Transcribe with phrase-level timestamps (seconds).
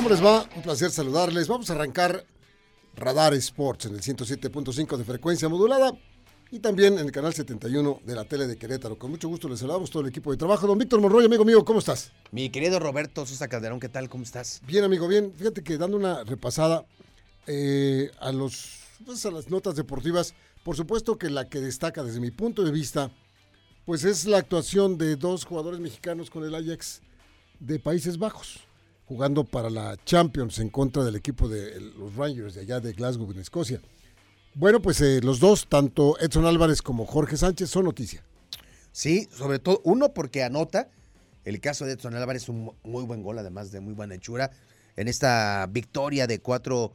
[0.00, 0.48] ¿Cómo les va?
[0.56, 1.46] Un placer saludarles.
[1.46, 2.24] Vamos a arrancar
[2.96, 5.92] Radar Sports en el 107.5 de frecuencia modulada
[6.50, 8.98] y también en el canal 71 de la tele de Querétaro.
[8.98, 10.66] Con mucho gusto les saludamos todo el equipo de trabajo.
[10.66, 12.12] Don Víctor Monroy, amigo mío, ¿cómo estás?
[12.32, 14.08] Mi querido Roberto Sosa Calderón, ¿qué tal?
[14.08, 14.62] ¿Cómo estás?
[14.66, 15.34] Bien, amigo, bien.
[15.36, 16.86] Fíjate que dando una repasada
[17.46, 20.32] eh, a, los, pues, a las notas deportivas,
[20.64, 23.10] por supuesto que la que destaca desde mi punto de vista,
[23.84, 27.02] pues es la actuación de dos jugadores mexicanos con el Ajax
[27.58, 28.60] de Países Bajos
[29.10, 33.28] jugando para la Champions en contra del equipo de los Rangers de allá de Glasgow,
[33.32, 33.80] en Escocia.
[34.54, 38.22] Bueno, pues eh, los dos, tanto Edson Álvarez como Jorge Sánchez, son noticia.
[38.92, 40.90] Sí, sobre todo uno porque anota.
[41.44, 44.52] El caso de Edson Álvarez, un muy buen gol, además de muy buena hechura.
[44.94, 46.92] En esta victoria de 4-0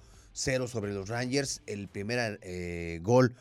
[0.70, 3.36] sobre los Rangers, el primer eh, gol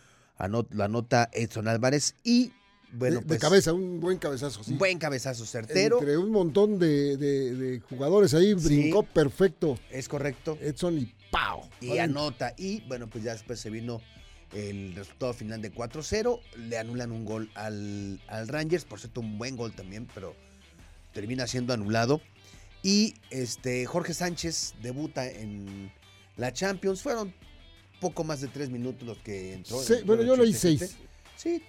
[0.49, 2.51] lo anota Edson Álvarez y
[2.95, 4.61] bueno, de, pues, cabeza, un buen cabezazo.
[4.67, 5.99] Un buen cabezazo certero.
[5.99, 9.79] Entre un montón de, jugadores ahí, brincó perfecto.
[9.91, 10.59] Es correcto.
[10.61, 11.63] Edson y ¡pau!
[11.81, 12.55] Y anota.
[12.57, 14.01] Y bueno, pues ya después se vino
[14.53, 16.41] el resultado final de 4-0.
[16.69, 18.85] Le anulan un gol al, al, Rangers.
[18.85, 20.35] Por cierto, un buen gol también, pero
[21.13, 22.21] termina siendo anulado.
[22.83, 25.91] Y este Jorge Sánchez debuta en
[26.37, 27.03] la Champions.
[27.03, 27.35] Fueron
[28.01, 29.83] poco más de tres minutos los que entró.
[29.83, 30.97] Sí, bueno, yo lo hice seis.
[31.45, 31.63] Sí.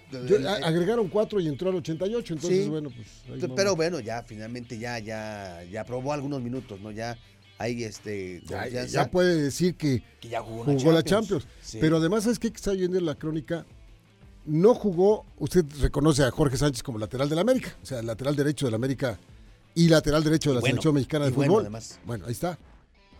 [0.64, 3.50] agregaron cuatro y entró al 88, entonces bueno, pues.
[3.54, 6.90] Pero bueno, ya finalmente ya, ya, ya probó algunos minutos, ¿no?
[6.90, 7.18] Ya
[7.58, 8.42] hay este
[8.88, 11.46] ya, puede decir que, ya jugó, la Champions.
[11.78, 13.66] Pero además es que está viendo la crónica.
[14.46, 18.66] No jugó, usted reconoce a Jorge Sánchez como lateral del América, o sea, lateral derecho
[18.66, 19.18] del América
[19.74, 21.68] y lateral derecho de la selección mexicana de fútbol.
[22.06, 22.56] Bueno, ahí está.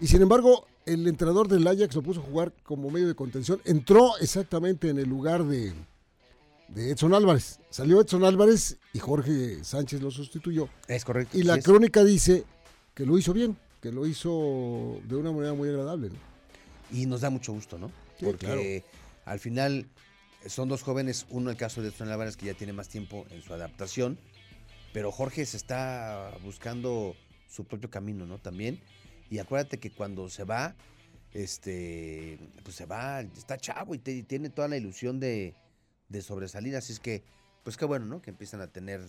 [0.01, 3.61] Y sin embargo, el entrenador del Ajax lo puso a jugar como medio de contención.
[3.65, 5.75] Entró exactamente en el lugar de,
[6.69, 7.61] de Edson Álvarez.
[7.71, 10.69] Salió Edson Álvarez y Jorge Sánchez lo sustituyó.
[10.89, 11.39] Es correcto.
[11.39, 12.45] Y la crónica dice
[12.95, 16.11] que lo hizo bien, que lo hizo de una manera muy agradable.
[16.93, 17.91] Y nos da mucho gusto, ¿no?
[18.21, 18.85] Porque
[19.25, 19.87] al final
[20.47, 23.43] son dos jóvenes, uno el caso de Edson Álvarez que ya tiene más tiempo en
[23.43, 24.19] su adaptación,
[24.93, 27.15] pero Jorge se está buscando
[27.49, 28.39] su propio camino, ¿no?
[28.39, 28.81] También.
[29.29, 30.77] Y acuérdate que cuando se va,
[31.33, 35.55] este, pues se va, está chavo y tiene toda la ilusión de,
[36.09, 36.77] de sobresalir.
[36.77, 37.23] Así es que,
[37.65, 38.23] pues qué bueno, ¿no?
[38.23, 39.01] Que empiezan a tener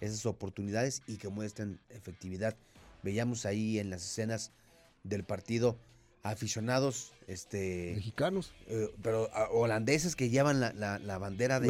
[0.00, 2.56] esas oportunidades y que muestren efectividad.
[3.02, 4.52] Veíamos ahí en las escenas
[5.04, 5.78] del partido
[6.22, 11.66] aficionados este mexicanos eh, pero holandeses que llevan la, la, bandera de,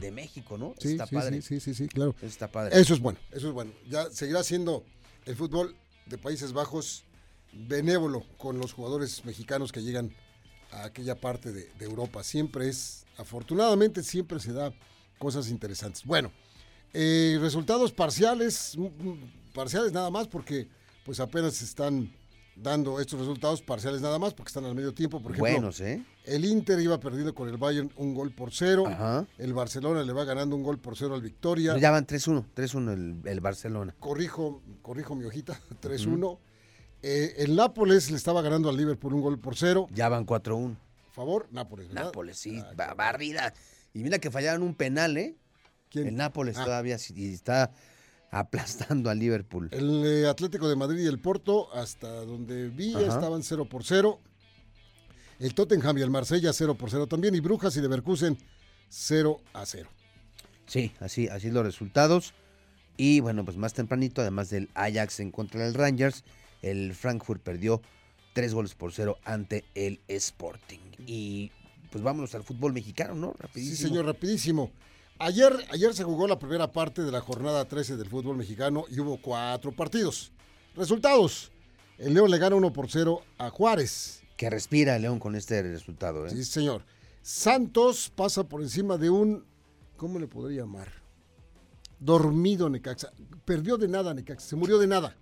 [0.00, 3.00] de México no sí, está padre sí sí sí claro eso está padre eso es
[3.00, 4.84] bueno eso es bueno ya seguirá siendo
[5.24, 5.76] el fútbol
[6.06, 7.04] de Países Bajos
[7.52, 10.12] benévolo con los jugadores mexicanos que llegan
[10.76, 14.72] a aquella parte de Europa siempre es afortunadamente siempre se da
[15.18, 16.04] cosas interesantes.
[16.04, 16.30] Bueno,
[16.92, 20.68] eh, resultados parciales, mm, mm, parciales nada más porque
[21.04, 22.12] pues apenas se están
[22.56, 25.20] dando estos resultados parciales nada más porque están al medio tiempo.
[25.20, 26.02] Por ejemplo, Buenos, ¿eh?
[26.24, 28.84] el Inter iba perdiendo con el Bayern un gol por cero.
[29.38, 31.76] El Barcelona le va ganando un gol por cero al Victoria.
[31.78, 33.94] Ya van 3-1, 3-1 el, el, Barcelona.
[34.00, 36.38] Corrijo, corrijo mi hojita, 3-1.
[37.08, 39.86] Eh, el Nápoles le estaba ganando al Liverpool un gol por cero.
[39.92, 40.76] Ya van 4-1
[41.16, 41.88] favor, Nápoles.
[41.88, 42.04] ¿verdad?
[42.04, 43.54] Nápoles, sí, ah, barrida.
[43.94, 45.34] Y mira que fallaron un penal, ¿eh?
[45.90, 46.08] ¿Quién?
[46.08, 46.64] El Nápoles ah.
[46.64, 47.72] todavía y está
[48.30, 49.70] aplastando al Liverpool.
[49.72, 54.20] El eh, Atlético de Madrid y el Porto, hasta donde vi, estaban 0 por 0.
[55.38, 57.34] El Tottenham y el Marsella 0 por 0 también.
[57.34, 58.36] Y Brujas y Leverkusen
[58.90, 59.88] 0 a 0.
[60.66, 62.34] Sí, así, así los resultados.
[62.98, 66.24] Y bueno, pues más tempranito, además del Ajax en contra del Rangers,
[66.70, 67.80] el Frankfurt perdió
[68.32, 70.80] tres goles por cero ante el Sporting.
[71.06, 71.52] Y
[71.90, 73.34] pues vámonos al fútbol mexicano, ¿no?
[73.38, 73.76] Rapidísimo.
[73.76, 74.70] Sí, señor, rapidísimo.
[75.18, 79.00] Ayer, ayer se jugó la primera parte de la jornada 13 del fútbol mexicano y
[79.00, 80.32] hubo cuatro partidos.
[80.74, 81.50] Resultados.
[81.96, 84.22] El León le gana 1 por 0 a Juárez.
[84.36, 86.30] Que respira el León con este resultado, ¿eh?
[86.30, 86.84] Sí, señor.
[87.22, 89.46] Santos pasa por encima de un,
[89.96, 90.92] ¿cómo le podría llamar?
[91.98, 93.12] Dormido Necaxa.
[93.46, 95.16] Perdió de nada Necaxa, se murió de nada.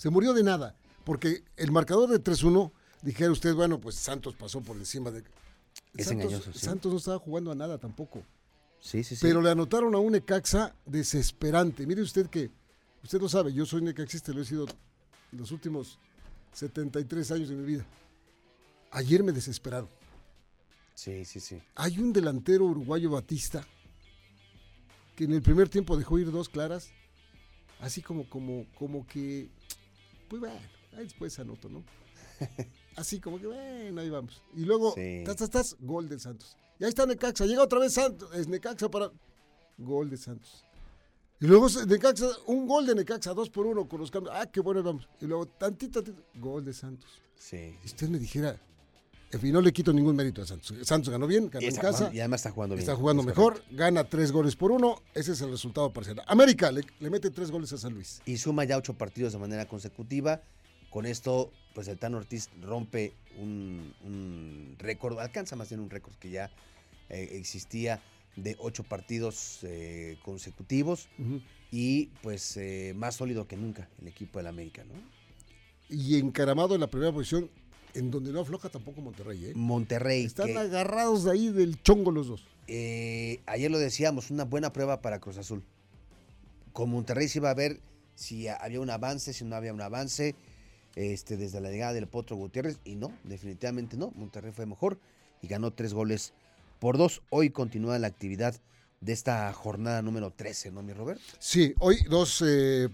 [0.00, 0.74] Se murió de nada
[1.04, 5.22] porque el marcador de 3-1, dijera usted, bueno, pues Santos pasó por encima de...
[5.94, 8.22] Es Santos, Santos no estaba jugando a nada tampoco.
[8.80, 9.20] Sí, sí, sí.
[9.20, 11.86] Pero le anotaron a un Necaxa desesperante.
[11.86, 12.50] Mire usted que,
[13.04, 14.64] usted lo sabe, yo soy necaxista, lo he sido
[15.32, 15.98] los últimos
[16.54, 17.84] 73 años de mi vida.
[18.92, 19.90] Ayer me desesperaron.
[20.94, 21.60] Sí, sí, sí.
[21.74, 23.66] Hay un delantero uruguayo Batista
[25.14, 26.88] que en el primer tiempo dejó ir dos claras,
[27.80, 29.50] así como, como, como que,
[30.30, 30.60] pues bueno,
[30.92, 31.84] ahí después anoto, ¿no?
[32.96, 34.40] Así como que, bueno, ahí vamos.
[34.56, 35.22] Y luego, Sí.
[35.26, 36.56] tas, tas, tas, gol del Santos.
[36.78, 39.10] Y ahí está Necaxa, llega otra vez Santos, es Necaxa para,
[39.76, 40.64] gol de Santos.
[41.40, 44.34] Y luego Necaxa, un gol de Necaxa, dos por uno con los cambios.
[44.36, 45.08] Ah, qué bueno, vamos.
[45.20, 47.10] Y luego, tantito, tantito, gol de Santos.
[47.34, 47.74] Sí.
[47.80, 48.60] Si usted me dijera,
[49.32, 50.74] en fin, no le quito ningún mérito a Santos.
[50.82, 51.92] Santos ganó bien, ganó en casa.
[51.98, 52.80] jugando- y además está jugando bien.
[52.82, 53.76] Está jugando Es mejor, correcto.
[53.76, 55.00] gana tres goles por uno.
[55.14, 56.20] Ese es el resultado parcial.
[56.26, 58.20] América le, le mete tres goles a San Luis.
[58.26, 60.42] Y suma ya ocho partidos de manera consecutiva.
[60.90, 66.14] Con esto, pues el Tano Ortiz rompe un, un récord, alcanza más bien un récord
[66.16, 66.50] que ya
[67.08, 68.02] eh, existía
[68.34, 71.08] de ocho partidos eh, consecutivos
[71.70, 74.94] y pues eh, más sólido que nunca el equipo del América, ¿no?
[75.88, 77.50] Y encaramado en la primera posición,
[77.94, 79.46] en donde no afloja tampoco Monterrey.
[79.46, 79.52] ¿eh?
[79.54, 82.44] Monterrey, Están que, agarrados de ahí del chongo los dos.
[82.68, 85.62] eh, ayer lo decíamos, una buena prueba para Cruz Azul.
[86.72, 87.80] Con Monterrey se iba a ver
[88.14, 90.34] si había un avance, si no había un avance,
[90.94, 94.12] este, desde la llegada del Potro Gutiérrez, y no, definitivamente no.
[94.14, 94.98] Monterrey fue mejor
[95.42, 96.32] y ganó tres goles
[96.78, 97.22] por dos.
[97.30, 98.54] Hoy continúa la actividad
[99.00, 101.20] de esta jornada número 13, ¿no, mi Robert?
[101.38, 102.88] Sí, hoy dos, eh,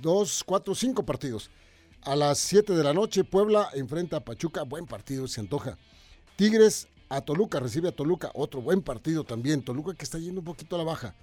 [0.00, 1.50] dos, cuatro, cinco partidos.
[2.04, 4.62] A las 7 de la noche, Puebla enfrenta a Pachuca.
[4.64, 5.78] Buen partido, se antoja.
[6.36, 8.30] Tigres a Toluca, recibe a Toluca.
[8.34, 9.62] Otro buen partido también.
[9.62, 11.14] Toluca que está yendo un poquito a la baja.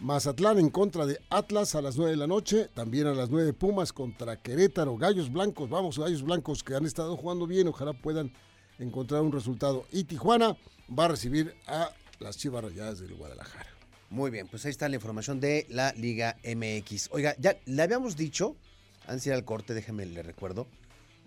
[0.00, 2.70] Mazatlán en contra de Atlas a las 9 de la noche.
[2.72, 4.96] También a las 9 Pumas contra Querétaro.
[4.96, 7.68] Gallos Blancos, vamos, Gallos Blancos que han estado jugando bien.
[7.68, 8.32] Ojalá puedan
[8.78, 9.84] encontrar un resultado.
[9.92, 10.56] Y Tijuana
[10.98, 11.90] va a recibir a
[12.20, 13.68] las Chivas Rayadas del Guadalajara.
[14.08, 17.10] Muy bien, pues ahí está la información de la Liga MX.
[17.10, 18.56] Oiga, ya le habíamos dicho,
[19.06, 20.66] antes de ir al corte, déjeme le recuerdo,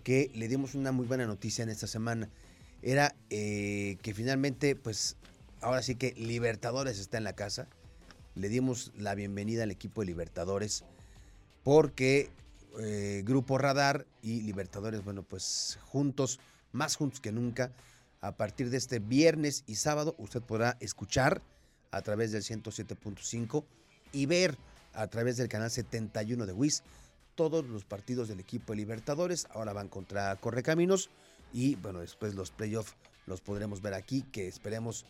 [0.04, 2.28] que le dimos una muy buena noticia en esta semana.
[2.82, 5.16] Era eh, que finalmente, pues,
[5.60, 7.68] ahora sí que Libertadores está en la casa.
[8.34, 10.84] Le dimos la bienvenida al equipo de Libertadores
[11.62, 12.30] porque
[12.78, 16.38] eh, Grupo Radar y Libertadores, bueno, pues juntos,
[16.72, 17.72] más juntos que nunca,
[18.20, 21.42] a partir de este viernes y sábado, usted podrá escuchar
[21.90, 23.64] a través del 107.5
[24.12, 24.56] y ver
[24.92, 26.82] a través del canal 71 de WIS
[27.40, 29.46] todos los partidos del equipo de Libertadores.
[29.54, 31.08] Ahora van contra Correcaminos
[31.54, 32.92] y bueno, después los playoffs
[33.24, 35.06] los podremos ver aquí, que esperemos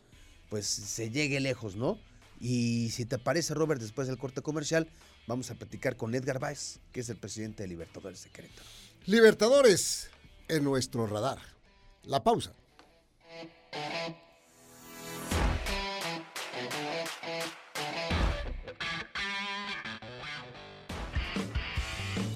[0.48, 1.98] pues se llegue lejos, ¿no?
[2.38, 4.86] Y si te parece, Robert, después del corte comercial,
[5.26, 8.30] vamos a platicar con Edgar Baez, que es el presidente de Libertadores de.
[9.06, 10.08] Libertadores
[10.46, 11.38] en nuestro radar.
[12.04, 12.52] La pausa.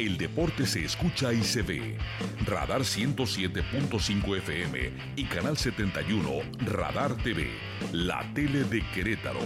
[0.04, 1.96] El deporte se escucha y se ve.
[2.44, 6.30] Radar 107.5 FM y Canal 71
[6.66, 7.48] Radar TV,
[7.90, 9.40] la tele de Querétaro.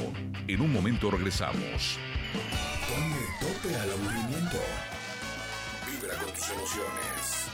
[0.48, 1.96] En un momento regresamos.
[2.88, 4.58] Ponle tope al aburrimiento.
[5.86, 7.46] Vibra con tus emociones.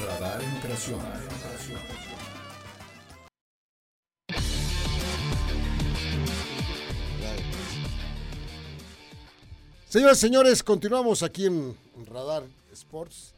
[0.00, 1.00] Radar en operación.
[9.96, 11.74] Señoras y señores, continuamos aquí en
[12.04, 13.32] Radar Sports.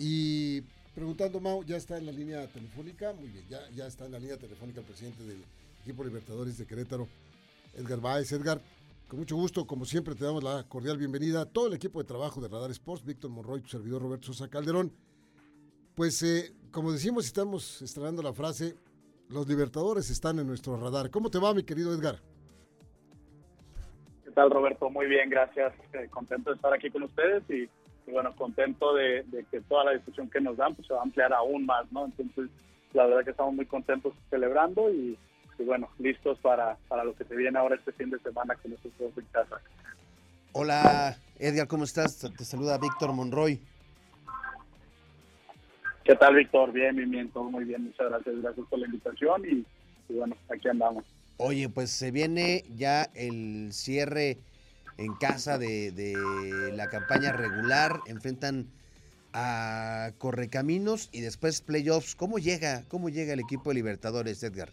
[0.00, 0.60] Y
[0.96, 3.12] preguntando, Mau, ya está en la línea telefónica.
[3.12, 5.44] Muy bien, ya, está en la línea telefónica el presidente del
[5.82, 7.06] equipo Libertadores de Querétaro,
[7.72, 8.32] Edgar Báez.
[8.32, 8.60] Edgar,
[9.06, 12.08] con mucho gusto, como siempre, te damos la cordial bienvenida a todo el equipo de
[12.08, 14.90] trabajo de Radar Sports, Víctor Monroy, tu servidor Roberto Sosa Calderón.
[15.94, 18.74] Pues, eh, como decimos, estamos estrenando la frase,
[19.28, 21.12] los Libertadores están en nuestro radar.
[21.12, 22.20] ¿Cómo te va, mi querido Edgar?
[24.36, 24.90] ¿Qué tal, Roberto?
[24.90, 25.72] Muy bien, gracias.
[25.94, 27.70] Eh, contento de estar aquí con ustedes y,
[28.06, 31.00] y bueno, contento de, de, que toda la discusión que nos dan pues, se va
[31.00, 32.04] a ampliar aún más, ¿no?
[32.04, 32.50] Entonces,
[32.92, 35.18] la verdad que estamos muy contentos celebrando y,
[35.58, 38.76] y bueno, listos para, para lo que se viene ahora este fin de semana con
[38.76, 39.58] juegos en casa.
[40.52, 42.18] Hola, Edgar, ¿cómo estás?
[42.36, 43.58] Te saluda Víctor Monroy.
[46.04, 46.72] ¿Qué tal, Víctor?
[46.72, 47.84] Bien, bien, bien, todo muy bien.
[47.84, 49.64] Muchas gracias, gracias por la invitación y,
[50.10, 51.06] y bueno, aquí andamos.
[51.38, 54.38] Oye, pues se viene ya el cierre
[54.96, 58.00] en casa de, de, la campaña regular.
[58.06, 58.70] Enfrentan
[59.34, 62.16] a Correcaminos y después playoffs.
[62.16, 64.70] ¿Cómo llega, cómo llega el equipo de Libertadores, Edgar?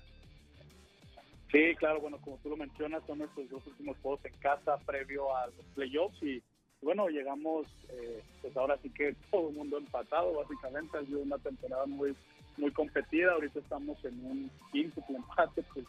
[1.51, 5.36] Sí, claro, bueno, como tú lo mencionas, son nuestros dos últimos juegos en casa previo
[5.36, 6.41] a los playoffs y
[6.82, 11.38] bueno, llegamos, eh, pues ahora sí que todo el mundo empatado, básicamente, ha sido una
[11.38, 12.15] temporada muy
[12.58, 15.86] muy competida, ahorita estamos en un quinto empate, pues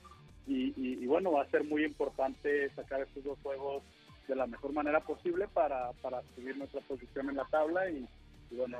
[0.46, 3.82] y, bueno, va a ser muy importante sacar estos dos juegos
[4.28, 8.06] de la mejor manera posible para, para subir nuestra posición en la tabla y,
[8.50, 8.78] bueno,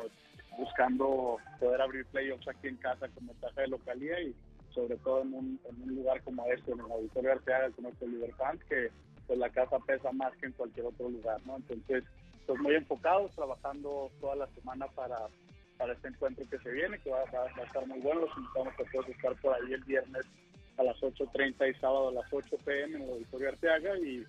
[0.59, 4.35] buscando poder abrir playoffs aquí en casa con ventaja de localía y
[4.73, 8.07] sobre todo en un, en un lugar como este, en el Auditorio Arteaga, como este
[8.07, 8.91] Libertad, que
[9.27, 11.57] pues la casa pesa más que en cualquier otro lugar, ¿no?
[11.57, 12.05] Entonces,
[12.47, 15.19] pues muy enfocados, trabajando toda la semana para,
[15.79, 18.23] para este encuentro que se viene, que va, a estar muy bueno.
[18.23, 20.27] Los invitamos a todos estar por ahí el viernes
[20.77, 24.25] a las 8.30 y sábado a las 8 pm en el Auditorio Arteaga y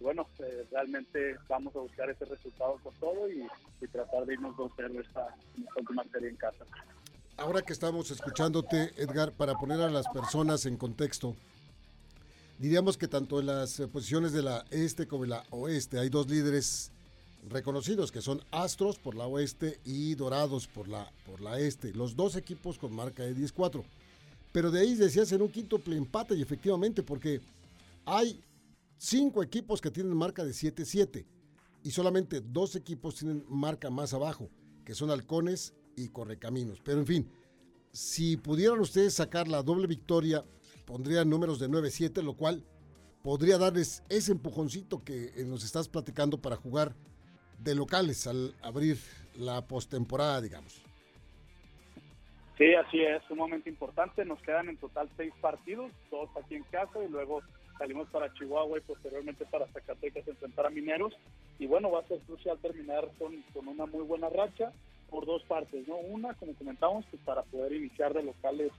[0.00, 3.44] bueno, eh, realmente vamos a buscar ese resultado con todo y,
[3.88, 6.64] tratar de irnos 2-0 esta, esta última serie en casa.
[7.36, 11.34] Ahora que estamos escuchándote, Edgar, para poner a las personas en contexto,
[12.58, 16.28] diríamos que tanto en las posiciones de la este como en la oeste hay dos
[16.28, 16.92] líderes
[17.48, 21.92] reconocidos que son Astros por la oeste y Dorados por la, por la este.
[21.92, 23.84] Los dos equipos con marca de 10-4.
[24.52, 27.40] Pero de ahí decías en un quinto empate y efectivamente porque
[28.04, 28.40] hay
[28.96, 31.24] cinco equipos que tienen marca de 7-7
[31.82, 34.50] y solamente dos equipos tienen marca más abajo,
[34.84, 36.80] que son Halcones y Correcaminos.
[36.82, 37.30] Pero en fin,
[37.92, 40.44] si pudieran ustedes sacar la doble victoria,
[40.84, 42.64] pondrían números de 9-7, lo cual
[43.22, 46.94] podría darles ese empujoncito que nos estás platicando para jugar
[47.58, 48.98] de locales al abrir
[49.36, 50.82] la postemporada, digamos.
[52.58, 54.24] Sí, así es, sumamente importante.
[54.24, 57.40] Nos quedan en total seis partidos, dos aquí en casa y luego
[57.78, 61.14] salimos para Chihuahua y posteriormente para Zacatecas a enfrentar a Mineros.
[61.60, 64.72] Y bueno, va a ser crucial terminar con, con una muy buena racha
[65.08, 65.96] por dos partes, ¿no?
[65.98, 68.72] Una, como comentamos, pues para poder iniciar de locales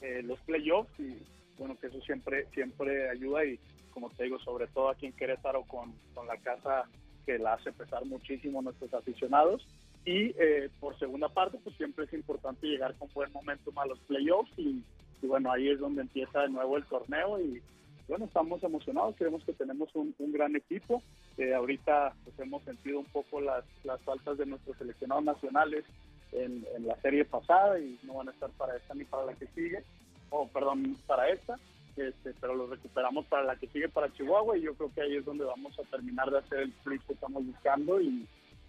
[0.00, 1.18] eh, los playoffs y
[1.58, 3.58] bueno, que eso siempre siempre ayuda y
[3.92, 6.84] como te digo, sobre todo aquí en Querétaro con, con la casa
[7.26, 9.66] que la hace pesar muchísimo nuestros aficionados.
[10.04, 13.98] Y eh, por segunda parte, pues siempre es importante llegar con buen momento a los
[14.00, 14.82] playoffs y,
[15.22, 17.60] bueno, ahí es donde empieza de nuevo el torneo y
[18.08, 21.02] bueno, estamos emocionados, creemos que tenemos un, gran equipo.
[21.36, 25.84] Eh, ahorita pues hemos sentido un poco las, las faltas de nuestros seleccionados nacionales
[26.32, 29.34] en, en, la serie pasada y no van a estar para esta ni para la
[29.34, 29.84] que sigue,
[30.30, 31.56] o perdón, para esta.
[31.96, 35.16] Este, pero lo recuperamos para la que sigue para Chihuahua y yo creo que ahí
[35.16, 38.26] es donde vamos a terminar de hacer el flip que estamos buscando y,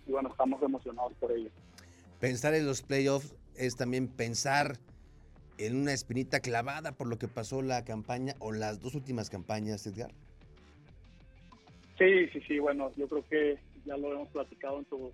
[0.07, 1.49] bueno, estamos emocionados por ello.
[2.19, 4.77] Pensar en los playoffs es también pensar
[5.57, 9.85] en una espinita clavada por lo que pasó la campaña o las dos últimas campañas,
[9.85, 10.11] Edgar.
[11.97, 15.11] Sí, sí, sí, bueno, yo creo que ya lo hemos platicado en su,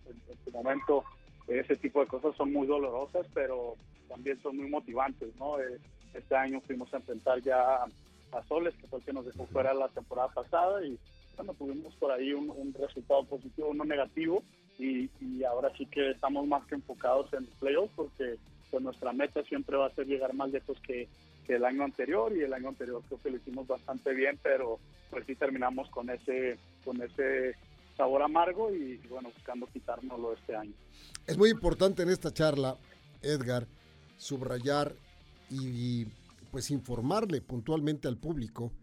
[0.53, 1.03] momento,
[1.47, 3.75] ese tipo de cosas son muy dolorosas, pero
[4.07, 5.59] también son muy motivantes, ¿no?
[5.59, 5.79] Eh,
[6.13, 7.83] este año fuimos a enfrentar ya
[8.31, 10.97] a Soles, que fue el que nos dejó fuera la temporada pasada y
[11.35, 14.43] bueno, tuvimos por ahí un, resultado positivo, no negativo
[14.79, 15.09] y,
[15.43, 18.37] ahora sí que estamos más que enfocados en el playoff porque
[18.69, 21.07] pues nuestra meta siempre va a ser llegar más lejos que,
[21.47, 25.25] el año anterior y el año anterior creo que lo hicimos bastante bien, pero pues
[25.25, 27.55] sí terminamos con ese con ese
[27.95, 30.73] sabor amargo y, bueno, buscando quitárnoslo este año.
[31.25, 32.75] Es muy importante en esta charla,
[33.21, 33.65] Edgar,
[34.17, 34.91] subrayar
[35.49, 36.05] y
[36.51, 38.73] pues informarle puntualmente al público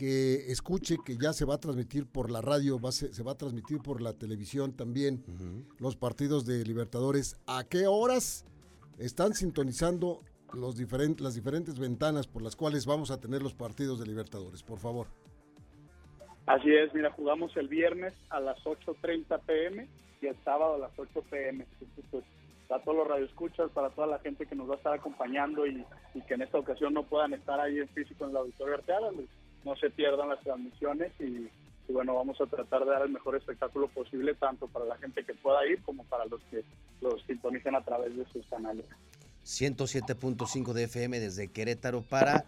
[0.00, 3.34] que escuche que ya se va a transmitir por la radio, va se, va a
[3.36, 5.22] transmitir por la televisión también
[5.78, 7.38] los partidos de Libertadores.
[7.46, 8.46] ¿A qué horas
[8.98, 10.22] están sintonizando
[10.54, 14.62] los diferentes, las diferentes ventanas por las cuales vamos a tener los partidos de Libertadores?
[14.62, 15.08] Por favor.
[16.46, 19.86] Así es, mira, jugamos el viernes a las 8.30 pm
[20.22, 21.66] y el sábado a las 8 pm.
[22.10, 22.24] Pues,
[22.68, 25.84] para todos los radioescuchas, para toda la gente que nos va a estar acompañando y,
[26.26, 29.28] que en esta ocasión no puedan estar ahí en físico en el auditorio Arteaga, pues,
[29.64, 31.48] no se pierdan las transmisiones y,
[31.92, 35.34] bueno, vamos a tratar de dar el mejor espectáculo posible tanto para la gente que
[35.34, 36.64] pueda ir como para los que
[37.00, 38.86] los sintonicen a través de sus canales.
[39.44, 42.44] 107.5 de FM desde Querétaro para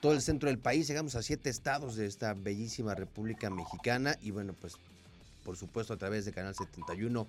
[0.00, 0.86] todo el centro del país.
[0.86, 4.76] Llegamos a siete estados de esta bellísima República Mexicana y bueno, pues
[5.44, 7.26] por supuesto a través de Canal 71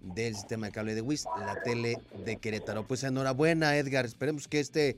[0.00, 2.84] del sistema de cable de WIS, la tele de Querétaro.
[2.84, 4.04] Pues enhorabuena, Edgar.
[4.04, 4.96] Esperemos que este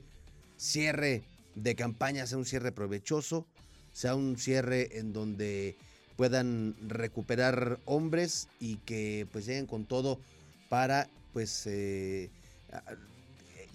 [0.57, 1.23] cierre
[1.55, 3.47] de campaña sea un cierre provechoso,
[3.93, 5.75] sea un cierre en donde
[6.15, 10.19] puedan recuperar hombres y que pues lleguen con todo
[10.69, 12.29] para pues eh,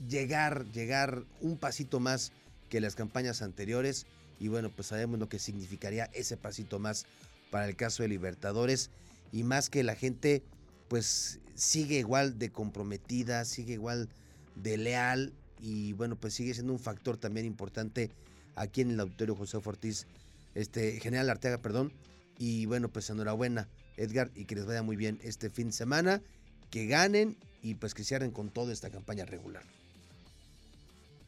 [0.08, 2.32] llegar, llegar un pasito más
[2.68, 4.06] que las campañas anteriores.
[4.38, 7.06] Y bueno pues sabemos lo que significaría ese pasito más
[7.50, 8.90] para el caso de Libertadores.
[9.32, 10.42] Y más que la gente
[10.88, 14.08] pues sigue igual de comprometida, sigue igual
[14.54, 18.10] de leal y bueno, pues sigue siendo un factor también importante
[18.54, 20.06] aquí en el auditorio José Fortis,
[20.54, 21.92] este General Arteaga, perdón.
[22.38, 26.22] Y bueno, pues enhorabuena, Edgar, y que les vaya muy bien este fin de semana,
[26.70, 29.62] que ganen y pues que cierren con toda esta campaña regular.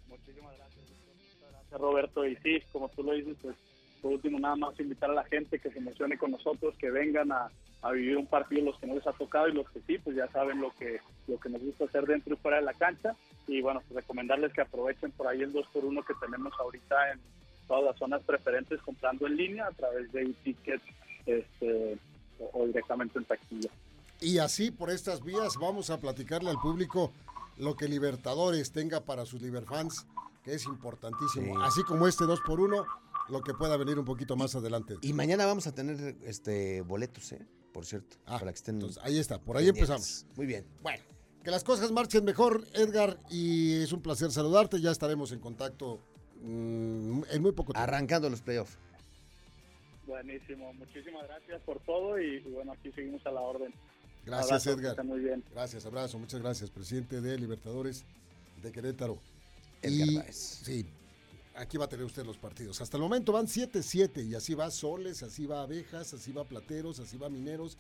[0.09, 2.27] Muchísimas gracias, Roberto.
[2.27, 3.57] Y sí, como tú lo dices, pues
[4.03, 7.33] por último nada más invitar a la gente que se emocione con nosotros, que vengan
[7.33, 7.51] a,
[7.83, 10.17] a vivir un partido los que no les ha tocado y los que sí, pues
[10.17, 13.15] ya saben lo que, lo que nos gusta hacer dentro y fuera de la cancha.
[13.47, 17.21] Y bueno, pues recomendarles que aprovechen por ahí el 2x1 que tenemos ahorita en
[17.67, 20.83] todas las zonas preferentes comprando en línea a través de tickets
[21.27, 21.99] este,
[22.41, 23.71] o, o directamente en taquilla.
[24.21, 27.13] Y así por estas vías vamos a platicarle al público
[27.59, 30.07] lo que Libertadores tenga para sus Liberfans,
[30.43, 31.55] que es importantísimo.
[31.55, 31.63] Sí.
[31.65, 32.85] Así como este 2 por 1
[33.29, 34.97] lo que pueda venir un poquito más adelante.
[35.03, 37.47] Y mañana vamos a tener este boletos, ¿eh?
[37.79, 38.17] Por cierto.
[38.27, 39.89] Ah, para que estén entonces, ahí está, por ahí pendientes.
[39.89, 40.27] empezamos.
[40.37, 40.67] Muy bien.
[40.83, 41.01] Bueno,
[41.45, 44.81] que las cosas marchen mejor, Edgar, y es un placer saludarte.
[44.81, 46.01] Ya estaremos en contacto
[46.43, 47.81] mm, en muy poco tiempo.
[47.81, 48.77] Arrancando los playoffs.
[50.09, 53.73] Buenísimo, muchísimas gracias por todo y, y bueno, aquí seguimos a la orden.
[54.27, 54.91] Gracias, Abrazo, Edgar.
[54.91, 55.45] estén muy bien.
[55.53, 58.05] Gracias, abrazo, muchas gracias, presidente de Libertadores
[58.61, 59.19] de Querétaro.
[59.83, 60.33] Edgar Y-.
[60.33, 60.85] Sí,
[61.59, 62.81] aquí va a tener usted los partidos.
[62.81, 66.99] Hasta el momento van 7-7 y así va Soles, así va Abejas, así va Plateros,
[67.01, 67.77] así va Mineros.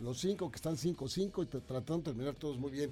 [0.00, 2.90] Los cinco que están 5-5 y tra- tratando de terminar todos muy bien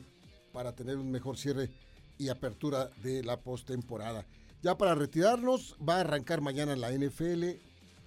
[0.53, 1.71] para tener un mejor cierre
[2.19, 4.27] y apertura de la postemporada.
[4.63, 7.43] Ya para retirarnos, va a arrancar mañana la NFL.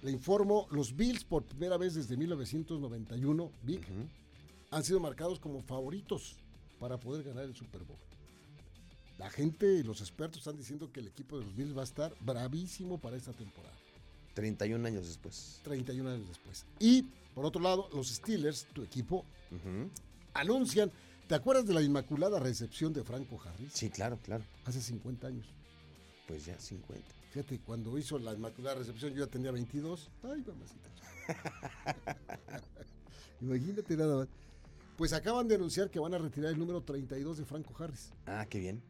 [0.02, 4.08] Le informo, los Bills por primera vez desde 1991, Vic, Ujú.
[4.70, 6.36] han sido marcados como favoritos
[6.78, 7.98] para poder ganar el Super Bowl.
[9.18, 11.84] La gente y los expertos están diciendo que el equipo de los Bills va a
[11.84, 13.74] estar bravísimo para esta temporada,
[14.34, 15.60] 31 años después.
[15.62, 16.64] 31 años después.
[16.80, 17.04] Y
[17.34, 19.24] por otro lado, los Steelers, tu equipo,
[20.32, 20.90] anuncian,
[21.28, 23.72] ¿te acuerdas de la inmaculada recepción de Franco Harris?
[23.72, 24.44] Sí, claro, claro.
[24.64, 25.46] Hace 50 años.
[26.26, 27.04] Pues ya 50.
[27.30, 30.10] Fíjate, cuando hizo la inmaculada recepción yo ya tenía 22.
[30.22, 30.90] Ay, mamacita.
[33.40, 34.28] Imagínate nada más.
[34.96, 38.10] Pues acaban de anunciar que van a retirar el número 32 de Franco Harris.
[38.26, 38.80] Ah, qué bien.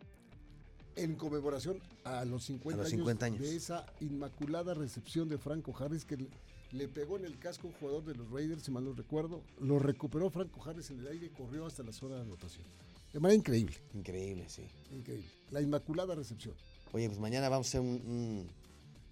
[0.96, 3.40] En conmemoración a los 50, A los años, 50 años.
[3.40, 6.28] de esa inmaculada recepción de Franco Harris que le,
[6.72, 9.42] le pegó en el casco a un jugador de los Raiders, si mal no recuerdo.
[9.60, 12.64] Lo recuperó Franco Harris en el aire y corrió hasta la zona de anotación.
[13.12, 14.62] De manera increíble, Increíble, sí.
[14.92, 15.28] increíble.
[15.50, 16.54] La inmaculada recepción.
[16.92, 18.48] Oye, pues mañana vamos a hacer un, un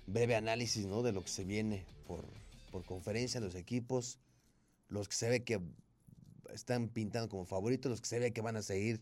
[0.06, 1.02] breve análisis, ¿no?
[1.02, 2.24] De lo que se viene por,
[2.72, 4.18] por conferencia, los equipos,
[4.88, 5.60] los que se ve que
[6.52, 9.00] están pintando como favoritos, los que se ve que van a seguir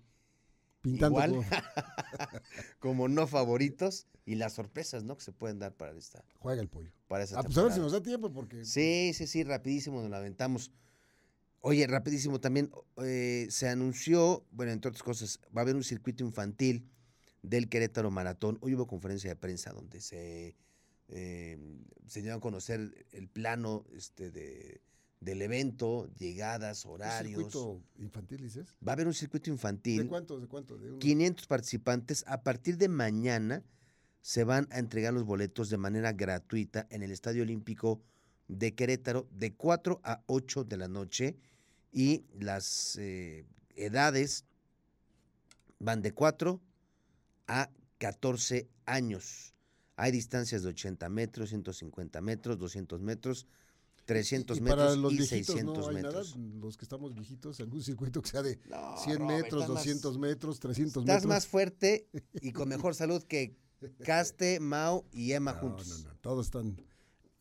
[0.83, 1.45] Pintando igual como-
[2.79, 5.17] como no favoritos y las sorpresas, ¿no?
[5.17, 6.91] Que se pueden dar para esta, juega el pollo.
[7.09, 7.83] para esta Ah, pues a ver si temporada.
[7.83, 10.71] nos da tiempo porque Sí, sí, sí, rapidísimo nos la aventamos.
[11.63, 12.71] Oye, rapidísimo también
[13.05, 16.89] eh, se anunció, bueno, entre otras cosas, va a haber un circuito infantil
[17.43, 18.57] del Querétaro Maratón.
[18.63, 20.57] Hoy hubo conferencia de prensa donde se,
[21.09, 21.59] eh,
[22.07, 24.81] se dio a conocer el plano este, de,
[25.21, 27.45] del evento, llegadas, ¿un horarios.
[27.45, 28.75] circuito infantil dices.
[28.87, 30.03] Va a haber un circuito infantil.
[30.03, 30.41] ¿De cuántos?
[30.41, 30.81] ¿De cuántos?
[30.81, 30.99] ¿De uno?
[30.99, 32.25] 500 participantes.
[32.27, 33.63] A partir de mañana
[34.23, 38.03] se van a entregar los boletos de manera gratuita en el Estadio Olímpico
[38.49, 41.37] de Querétaro de 4 a 8 de la noche
[41.93, 43.45] y las eh,
[43.77, 44.45] edades
[45.79, 46.61] van de 4
[47.47, 49.55] a 14 años.
[49.97, 53.47] Hay distancias de 80 metros, 150 metros, 200 metros,
[54.05, 56.37] 300 y metros para los y viejitos 600 no hay metros.
[56.37, 59.69] nada, los que estamos viejitos, algún circuito que sea de No, 100 Robert, metros, estás
[59.75, 61.29] más- 200 metros, 300 Estás metros.
[61.29, 62.09] más fuerte
[62.41, 63.57] y con mejor salud que
[64.05, 65.89] Caste, Mau y Emma No, juntos.
[65.89, 66.77] no, no, todos están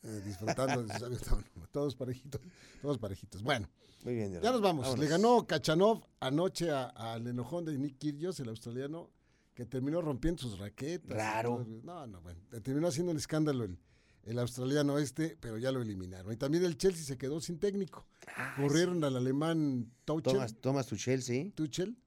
[0.04, 0.86] eh, disfrutando,
[1.72, 2.40] todos parejitos,
[2.82, 3.42] todos parejitos.
[3.44, 3.68] Bueno,
[4.06, 4.84] Muy bien, ya nos vamos.
[4.86, 5.00] Vámonos.
[5.04, 9.10] Le ganó Kachanov anoche al enojón de Nick Kyrgios, el australiano,
[9.54, 11.44] que terminó rompiendo sus raquetas.
[11.44, 11.66] todo.
[11.84, 13.78] No, no, bueno, terminó haciendo un escándalo el,
[14.24, 16.32] el australiano este, pero ya lo eliminaron.
[16.34, 18.06] Y también el Chelsea se quedó sin técnico.
[18.36, 21.52] Ah, Corrieron al alemán Tuchel, Tomas, tomas tu Chelsea.
[21.56, 21.98] Tuchel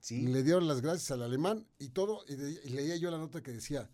[0.00, 0.22] Sí.
[0.26, 3.42] le dieron las gracias al alemán y todo, y, de- y leía yo la nota
[3.42, 3.88] que decía,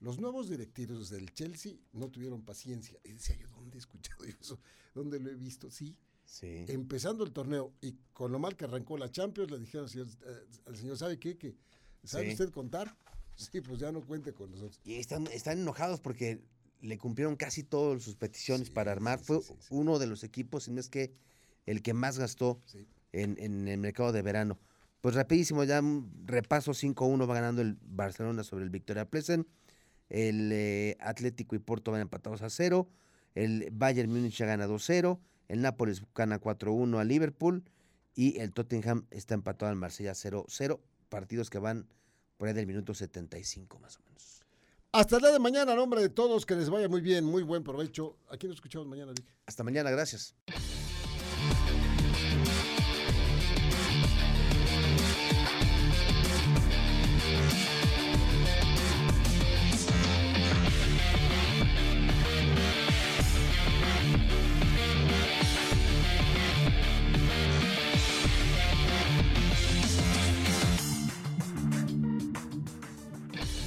[0.00, 2.98] los nuevos directivos del Chelsea no tuvieron paciencia.
[3.04, 4.60] Y decía yo, ¿dónde he escuchado yo eso?
[4.94, 5.70] ¿Dónde lo he visto?
[5.70, 6.64] Sí, Sí.
[6.68, 10.08] empezando el torneo y con lo mal que arrancó la Champions, le dijeron al señor,
[10.26, 11.36] eh, al señor ¿sabe qué?
[11.38, 11.56] Que,
[12.04, 12.32] ¿Sabe Sí.
[12.32, 12.94] usted contar?
[13.36, 14.80] Sí, pues ya no cuente con nosotros.
[14.84, 16.44] Y están, están enojados porque
[16.84, 19.18] le cumplieron casi todas sus peticiones Sí, para armar.
[19.18, 21.12] sí, Fue sí, uno de los equipos, si no es que
[21.66, 22.60] el que más gastó
[23.12, 24.58] en, en el mercado de verano.
[25.00, 29.46] Pues rapidísimo, ya un repaso 5-1 va ganando el Barcelona sobre el Victoria Plesen.
[30.08, 32.88] El eh, Atlético y Porto van empatados a 0.
[33.34, 35.18] El Bayern Múnich ya gana 2-0.
[35.48, 37.64] El Nápoles gana 4-1 a Liverpool.
[38.14, 40.80] Y el Tottenham está empatado al Marsella 0-0.
[41.08, 41.86] Partidos que van
[42.36, 44.43] por ahí del minuto 75 más o menos.
[44.94, 47.42] Hasta el día de mañana, a nombre de todos, que les vaya muy bien, muy
[47.42, 48.16] buen provecho.
[48.30, 49.26] Aquí nos escuchamos mañana, Vic.
[49.44, 50.36] Hasta mañana, gracias.